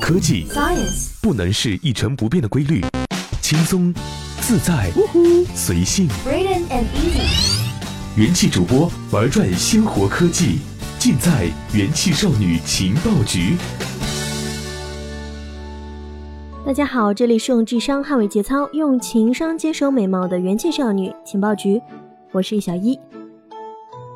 [0.00, 2.80] 科技 Science 不能是一成不变的规律，
[3.40, 3.92] 轻松、
[4.40, 4.90] 自在、
[5.54, 6.08] 随性。
[6.24, 7.60] Braden and Easy
[8.16, 10.58] 元气主播玩转鲜活科技，
[10.98, 13.56] 尽在元气少女情报局。
[16.64, 21.80] 大家好，这里是用智商捍卫节操，用情商坚守美貌的元气少女情报局，
[22.32, 22.98] 我是小一。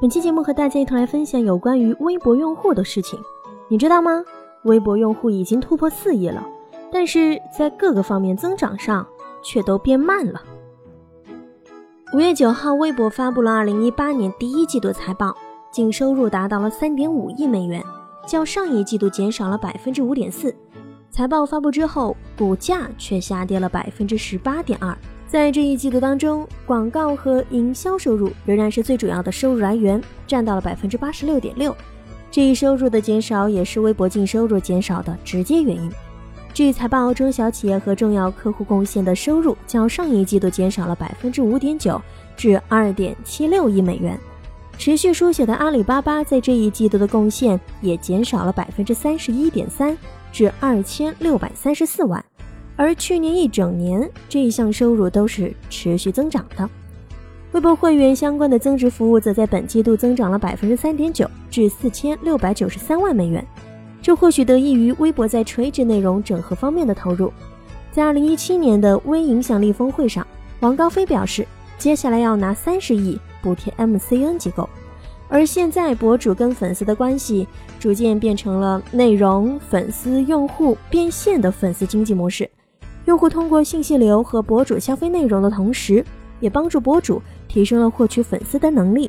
[0.00, 3.18] 本期节目和大家一同来分享有关于微博用户的事情。
[3.70, 4.22] 你知道吗？
[4.64, 6.46] 微博用户已经突破四亿了，
[6.92, 9.06] 但是在各个方面增长上
[9.42, 10.42] 却都变慢了。
[12.12, 15.36] 五月九号，微博发布了二零一八年第一季度财报，
[15.72, 17.82] 净收入达到了三点五亿美元，
[18.26, 20.54] 较上一季度减少了百分之五点四。
[21.10, 24.96] 财报发布之后，股价却下跌了百分之十八点二。
[25.26, 31.74] 在这一季度当中，广告和营销收入仍然是最主要的收入来源，占到了百分之八十六点六。
[32.34, 35.88] 这一收入的减少也是微博净收入减少的直接原因。
[36.52, 42.02] 据财报，中小企业和重要客户贡献的收入较上一季度减少了百分之五点九，
[42.36, 44.18] 至二点七六亿美元。
[44.76, 49.96] 持续书写的阿里巴巴在这一季度的贡献也减少了百分之三十一点三。
[50.32, 52.24] 至二千六百三十四万，
[52.74, 56.68] 而去年一整年这一项收入都是持续增长的。
[57.54, 63.46] 微博会员相关的增值服务则在本季度增长了百分之三点九，至四千六百九十三万美元。
[64.02, 67.32] 这或许得益于微博在垂直内容整合方面的投入。
[67.92, 70.26] 在二零一七年的微影响力峰会上，
[70.58, 71.46] 王高飞表示，
[71.78, 74.68] 接下来要拿三十亿补贴 MCN 机构。
[75.28, 77.46] 而现在，博主跟粉丝的关系
[77.78, 82.50] 逐渐变成了内容、粉丝、用户变现的粉丝经济模式。
[83.04, 86.04] 用户通过信息流和博主消费内容的同时，
[86.40, 87.22] 也帮助博主
[87.54, 89.08] 提升了获取粉丝的能力。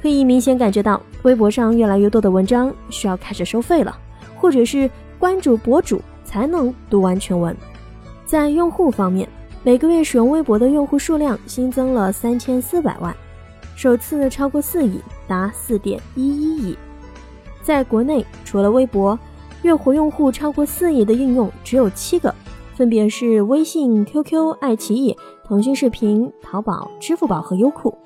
[0.00, 3.94] 可以明显感觉到，微博上越来越多的文章需要开始收费了，
[4.34, 4.88] 或者是
[5.18, 7.54] 关注博主才能读完全文。
[8.24, 9.28] 在用户方面，
[9.62, 13.14] 每个月使用微博的用户数量新增了三千四百万。
[13.74, 14.98] 首次超过四亿，
[15.28, 16.78] 达四点一一亿。
[17.62, 19.18] 在国内，除了微博，
[19.62, 22.34] 月活用户超过四亿的应用只有七个，
[22.76, 27.96] 分别是微信、QQ、爱奇艺、腾讯视频、淘宝、支付宝和优酷。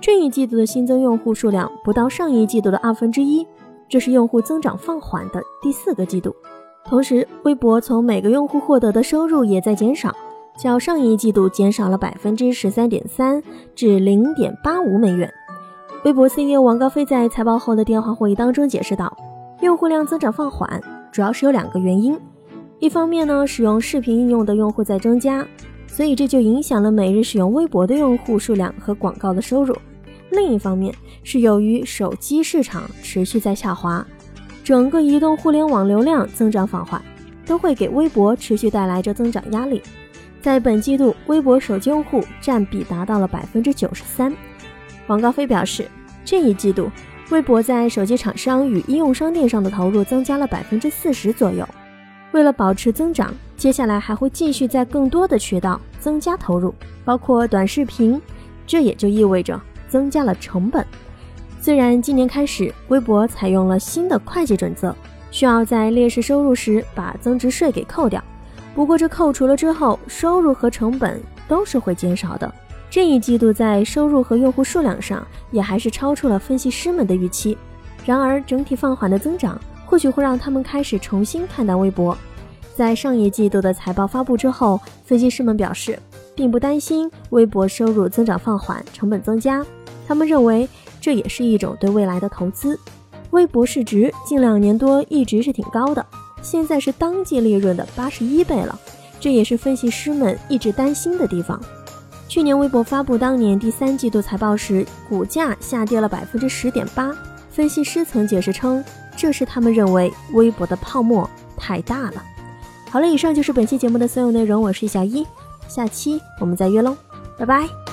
[0.00, 3.46] 这一季度的新增用户数量不到上一季度的二分之一，
[3.90, 6.34] 这是用户增长放缓的第四个季度。
[6.82, 10.10] 同时，微博从每个用户获得的收入也在减少。
[10.58, 13.42] 较上一季度减少了百分之十三点三，
[13.74, 15.30] 至零点八五美元。
[16.06, 19.14] 微博 CEO 王高飞在财报后的电话会议当中解释道，
[19.60, 20.80] 用户量增长放缓，
[21.12, 22.18] 主要是有两个原因。
[22.78, 25.46] 一方面呢，使用视频应用的用户在增加，
[25.86, 29.74] 所以这就影响了每日使用微博的用户数量和广告的收入。
[30.30, 34.06] 另一方面是由于手机市场持续在下滑，
[34.62, 37.00] 整个移动互联网流量增长放缓，
[37.46, 39.80] 都会给微博持续带来着增长压力。
[40.42, 44.32] 在本季度，微博手机用户占比达到了百分之九十三。
[45.06, 45.86] 王高飞表示，
[46.24, 46.90] 这一季度
[47.30, 51.66] 微博在手机厂商与应用商店上的投入增加了百分之四十左右。
[52.36, 58.20] 为了保持增长，接下来还会继续在更多的渠道增加投入，包括短视频。
[58.66, 59.58] 这也就意味着
[59.88, 60.84] 增加了成本。
[61.62, 64.94] 虽然今年开始，微博采用了新的会计准则，
[65.30, 68.22] 需要在列示收入时把增值税给扣掉。
[68.74, 72.54] 不过，这扣除了之后，收入和成本都是会减少的。
[72.90, 77.56] 这一季度在收入和用户数量上，也还是超出了分析师们的预期。
[78.04, 82.16] 然而，整体放缓的增长，或许会让他们开始重新看待微博。
[82.74, 85.98] 在上一季度的财报发布之后，分析师们表示，
[86.34, 89.64] 并不担心微博收入增长放缓、成本增加。
[90.06, 90.68] 他们认为，
[91.00, 92.78] 这也是一种对未来的投资。
[93.30, 96.04] 微博市值近两年多一直是挺高的。
[96.42, 98.78] 现在是当季利润的八十一倍了，
[99.18, 101.60] 这也是分析师们一直担心的地方。
[102.28, 107.10] 去年微博发布当年第三季度财报时，股价下跌了百分之十点八。
[107.50, 108.84] 分析师曾解释称，
[109.16, 112.22] 这是他们认为微博的泡沫太大了。
[112.90, 115.26] 好了，以上就是本期节目的所有内容，我是小一，
[115.68, 116.96] 下期我们再约喽，
[117.38, 117.85] 拜拜。